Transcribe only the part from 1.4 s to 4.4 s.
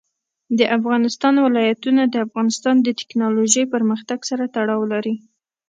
ولايتونه د افغانستان د تکنالوژۍ پرمختګ